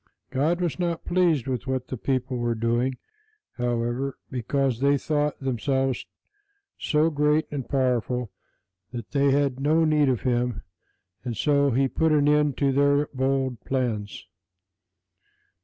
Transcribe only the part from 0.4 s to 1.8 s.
was not pleased with